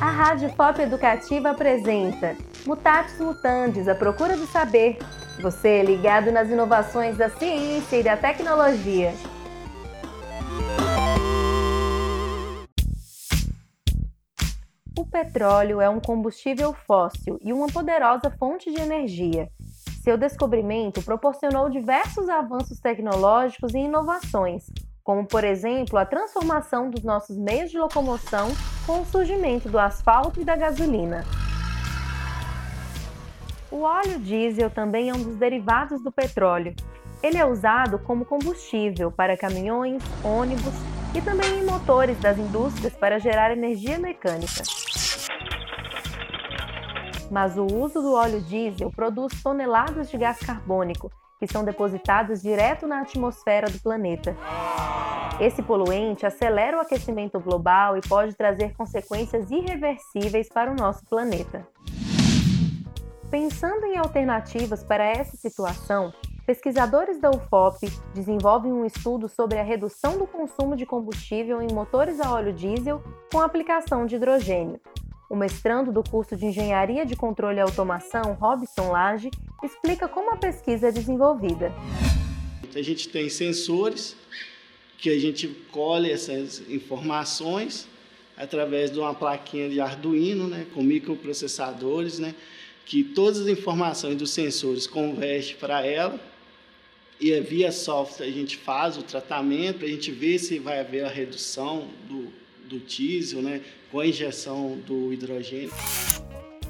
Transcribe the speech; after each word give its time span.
A 0.00 0.10
Rádio 0.10 0.50
Pop 0.54 0.80
Educativa 0.80 1.50
apresenta 1.50 2.36
Mutatis 2.66 3.18
Mutandis, 3.18 3.86
a 3.86 3.94
procura 3.94 4.36
do 4.36 4.46
saber. 4.46 4.98
Você 5.40 5.82
ligado 5.82 6.32
nas 6.32 6.50
inovações 6.50 7.16
da 7.16 7.30
ciência 7.30 7.96
e 7.96 8.02
da 8.02 8.16
tecnologia. 8.16 9.14
O 14.98 15.06
petróleo 15.06 15.80
é 15.80 15.88
um 15.88 16.00
combustível 16.00 16.72
fóssil 16.72 17.38
e 17.40 17.52
uma 17.52 17.68
poderosa 17.68 18.30
fonte 18.30 18.70
de 18.72 18.80
energia. 18.80 19.48
Seu 20.02 20.18
descobrimento 20.18 21.02
proporcionou 21.02 21.70
diversos 21.70 22.28
avanços 22.28 22.80
tecnológicos 22.80 23.74
e 23.74 23.78
inovações, 23.78 24.64
como, 25.02 25.26
por 25.26 25.44
exemplo, 25.44 25.98
a 25.98 26.04
transformação 26.04 26.90
dos 26.90 27.02
nossos 27.02 27.36
meios 27.36 27.70
de 27.70 27.78
locomoção 27.78 28.48
com 28.86 29.00
o 29.00 29.06
surgimento 29.06 29.68
do 29.68 29.78
asfalto 29.78 30.40
e 30.40 30.44
da 30.44 30.56
gasolina. 30.56 31.24
O 33.70 33.82
óleo 33.82 34.18
diesel 34.18 34.70
também 34.70 35.10
é 35.10 35.14
um 35.14 35.22
dos 35.22 35.36
derivados 35.36 36.02
do 36.02 36.10
petróleo. 36.10 36.74
Ele 37.22 37.38
é 37.38 37.44
usado 37.44 37.98
como 37.98 38.24
combustível 38.24 39.10
para 39.10 39.36
caminhões, 39.36 40.02
ônibus 40.24 40.74
e 41.14 41.20
também 41.20 41.60
em 41.60 41.64
motores 41.64 42.18
das 42.18 42.38
indústrias 42.38 42.94
para 42.94 43.18
gerar 43.18 43.52
energia 43.52 43.98
mecânica 43.98 44.62
mas 47.30 47.56
o 47.56 47.64
uso 47.64 48.02
do 48.02 48.14
óleo 48.14 48.40
diesel 48.40 48.90
produz 48.90 49.40
toneladas 49.42 50.10
de 50.10 50.18
gás 50.18 50.38
carbônico, 50.38 51.10
que 51.38 51.46
são 51.46 51.64
depositados 51.64 52.42
direto 52.42 52.86
na 52.86 53.00
atmosfera 53.00 53.70
do 53.70 53.78
planeta. 53.80 54.36
Esse 55.40 55.62
poluente 55.62 56.26
acelera 56.26 56.76
o 56.76 56.80
aquecimento 56.80 57.40
global 57.40 57.96
e 57.96 58.02
pode 58.02 58.34
trazer 58.34 58.74
consequências 58.74 59.50
irreversíveis 59.50 60.50
para 60.50 60.70
o 60.70 60.74
nosso 60.74 61.02
planeta. 61.06 61.66
Pensando 63.30 63.86
em 63.86 63.96
alternativas 63.96 64.84
para 64.84 65.02
essa 65.02 65.38
situação, 65.38 66.12
pesquisadores 66.44 67.18
da 67.18 67.30
UFOP 67.30 67.90
desenvolvem 68.12 68.70
um 68.70 68.84
estudo 68.84 69.30
sobre 69.30 69.58
a 69.58 69.62
redução 69.62 70.18
do 70.18 70.26
consumo 70.26 70.76
de 70.76 70.84
combustível 70.84 71.62
em 71.62 71.72
motores 71.72 72.20
a 72.20 72.30
óleo 72.34 72.52
diesel 72.52 73.02
com 73.32 73.40
aplicação 73.40 74.04
de 74.04 74.16
hidrogênio, 74.16 74.78
o 75.30 75.34
mestrando 75.34 75.90
do 75.90 76.02
curso 76.02 76.36
de 76.36 76.44
Engenharia 76.44 77.06
de 77.06 77.16
Controle 77.16 77.56
e 77.56 77.62
Automação, 77.62 78.36
Robson 78.38 78.90
Lage, 78.90 79.30
explica 79.64 80.06
como 80.06 80.34
a 80.34 80.36
pesquisa 80.36 80.88
é 80.88 80.92
desenvolvida. 80.92 81.72
A 82.74 82.82
gente 82.82 83.08
tem 83.08 83.30
sensores 83.30 84.14
que 85.00 85.08
a 85.08 85.18
gente 85.18 85.48
colhe 85.72 86.10
essas 86.10 86.62
informações 86.68 87.88
através 88.36 88.90
de 88.90 88.98
uma 88.98 89.14
plaquinha 89.14 89.68
de 89.68 89.80
Arduino, 89.80 90.46
né, 90.46 90.66
com 90.74 90.82
microprocessadores, 90.82 92.18
né, 92.18 92.34
que 92.84 93.02
todas 93.02 93.40
as 93.40 93.48
informações 93.48 94.16
dos 94.16 94.30
sensores 94.30 94.86
convergem 94.86 95.56
para 95.56 95.84
ela 95.84 96.18
e 97.20 97.38
via 97.40 97.70
software 97.70 98.26
a 98.26 98.30
gente 98.30 98.56
faz 98.56 98.96
o 98.96 99.02
tratamento, 99.02 99.84
a 99.84 99.88
gente 99.88 100.10
vê 100.10 100.38
se 100.38 100.58
vai 100.58 100.80
haver 100.80 101.04
a 101.04 101.08
redução 101.08 101.88
do, 102.08 102.32
do 102.66 102.78
diesel, 102.78 103.42
né, 103.42 103.62
com 103.90 104.00
a 104.00 104.06
injeção 104.06 104.78
do 104.86 105.12
hidrogênio. 105.12 105.72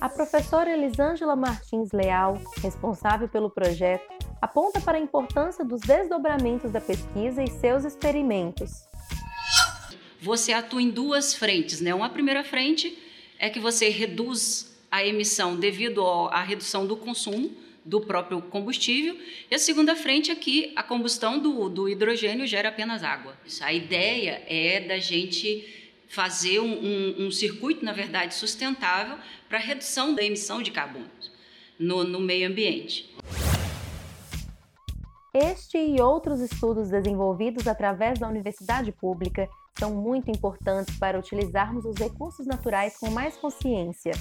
A 0.00 0.08
professora 0.08 0.72
Elisângela 0.72 1.36
Martins 1.36 1.92
Leal, 1.92 2.40
responsável 2.60 3.28
pelo 3.28 3.48
projeto, 3.48 4.21
aponta 4.42 4.80
para 4.80 4.98
a 4.98 5.00
importância 5.00 5.64
dos 5.64 5.80
desdobramentos 5.80 6.72
da 6.72 6.80
pesquisa 6.80 7.44
e 7.44 7.46
seus 7.48 7.84
experimentos. 7.84 8.82
Você 10.20 10.52
atua 10.52 10.82
em 10.82 10.90
duas 10.90 11.32
frentes, 11.32 11.80
né? 11.80 11.94
Uma 11.94 12.10
primeira 12.10 12.42
frente 12.42 12.98
é 13.38 13.48
que 13.48 13.60
você 13.60 13.88
reduz 13.88 14.76
a 14.90 15.04
emissão 15.04 15.56
devido 15.56 16.04
à 16.04 16.42
redução 16.42 16.84
do 16.86 16.96
consumo 16.96 17.52
do 17.84 18.00
próprio 18.00 18.40
combustível, 18.42 19.18
e 19.50 19.54
a 19.54 19.58
segunda 19.58 19.96
frente 19.96 20.30
é 20.30 20.34
que 20.36 20.72
a 20.76 20.84
combustão 20.84 21.38
do, 21.38 21.68
do 21.68 21.88
hidrogênio 21.88 22.46
gera 22.46 22.68
apenas 22.68 23.02
água. 23.02 23.36
A 23.60 23.72
ideia 23.72 24.42
é 24.46 24.80
da 24.80 24.98
gente 24.98 25.66
fazer 26.06 26.60
um, 26.60 26.72
um, 26.72 27.26
um 27.26 27.30
circuito, 27.30 27.84
na 27.84 27.92
verdade, 27.92 28.34
sustentável 28.34 29.18
para 29.48 29.58
redução 29.58 30.14
da 30.14 30.22
emissão 30.22 30.62
de 30.62 30.70
carbono 30.70 31.10
no, 31.76 32.04
no 32.04 32.20
meio 32.20 32.48
ambiente. 32.48 33.11
Este 35.34 35.78
e 35.78 35.98
outros 35.98 36.40
estudos 36.40 36.90
desenvolvidos 36.90 37.66
através 37.66 38.18
da 38.18 38.28
universidade 38.28 38.92
pública 38.92 39.48
são 39.78 39.90
muito 39.90 40.30
importantes 40.30 40.98
para 40.98 41.18
utilizarmos 41.18 41.86
os 41.86 41.96
recursos 41.96 42.46
naturais 42.46 42.98
com 42.98 43.10
mais 43.10 43.34
consciência. 43.38 44.12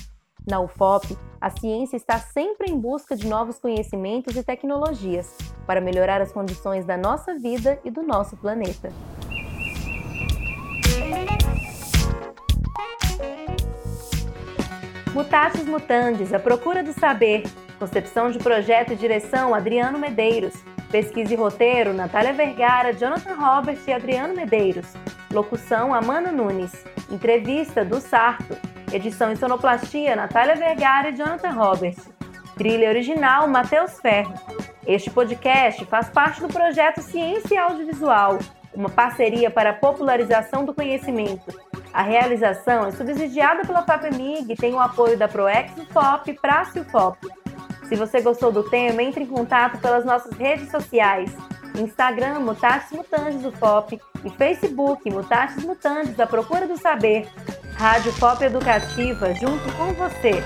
Na 0.48 0.62
UFOP, 0.62 1.18
a 1.42 1.50
ciência 1.50 1.98
está 1.98 2.18
sempre 2.18 2.72
em 2.72 2.80
busca 2.80 3.14
de 3.14 3.28
novos 3.28 3.60
conhecimentos 3.60 4.38
e 4.38 4.42
tecnologias 4.42 5.38
para 5.68 5.82
melhorar 5.82 6.22
as 6.22 6.32
condições 6.32 6.86
da 6.86 6.96
nossa 6.96 7.38
vida 7.38 7.78
e 7.84 7.92
do 7.92 8.04
nosso 8.04 8.38
planeta. 8.38 8.90
Mutatis 15.14 15.66
Mutandis, 15.66 16.34
a 16.34 16.40
procura 16.40 16.82
do 16.82 16.94
saber. 16.94 17.44
Concepção 17.78 18.32
de 18.32 18.40
projeto 18.40 18.94
e 18.94 18.96
direção, 18.96 19.54
Adriano 19.54 20.00
Medeiros. 20.00 20.54
Pesquisa 20.92 21.34
e 21.34 21.38
roteiro, 21.38 21.94
Natália 21.94 22.34
Vergara, 22.34 22.94
Jonathan 22.94 23.34
Roberts 23.36 23.88
e 23.88 23.94
Adriano 23.94 24.36
Medeiros. 24.36 24.88
Locução, 25.32 25.94
Amanda 25.94 26.32
Nunes. 26.32 26.86
Entrevista, 27.10 27.86
do 27.86 28.02
Sarto. 28.02 28.58
Edição 28.92 29.32
e 29.32 29.38
sonoplastia, 29.38 30.16
Natália 30.16 30.56
Vergara 30.56 31.10
e 31.10 31.16
Jonathan 31.16 31.52
Roberts. 31.52 32.10
Trilha 32.58 32.90
original, 32.90 33.48
Matheus 33.48 34.00
Ferro. 34.02 34.34
Este 34.86 35.10
podcast 35.10 35.86
faz 35.86 36.10
parte 36.10 36.42
do 36.42 36.50
projeto 36.50 37.02
Ciência 37.02 37.64
Audiovisual, 37.64 38.40
uma 38.74 38.90
parceria 38.90 39.50
para 39.50 39.70
a 39.70 39.74
popularização 39.74 40.66
do 40.66 40.74
conhecimento 40.74 41.54
a 41.94 42.04
realização 42.04 42.88
é 42.88 42.92
subsidiada 42.92 43.64
pela 43.64 43.84
FAPEMIG 43.84 44.54
e 44.54 44.56
tem 44.56 44.74
o 44.74 44.80
apoio 44.80 45.18
da 45.18 45.28
ProEx 45.28 45.74
FOP, 45.92 46.32
e 46.32 46.84
FOP. 46.86 47.41
Se 47.92 47.98
você 47.98 48.22
gostou 48.22 48.54
do 48.54 48.64
tema, 48.64 49.04
entre 49.04 49.26
em 49.26 49.28
contato 49.28 49.78
pelas 49.80 50.06
nossas 50.06 50.32
redes 50.38 50.72
sociais. 50.72 51.30
Instagram, 51.78 52.40
Mutatis 52.40 52.90
Mutandis 52.94 53.44
UFOP 53.44 54.00
e 54.24 54.30
Facebook, 54.30 55.12
Mutatis 55.12 55.62
Mutandis, 55.66 56.18
a 56.18 56.26
procura 56.26 56.66
do 56.66 56.78
saber. 56.78 57.28
Rádio 57.76 58.14
Pop 58.18 58.42
Educativa, 58.42 59.34
junto 59.34 59.70
com 59.76 59.92
você. 59.92 60.42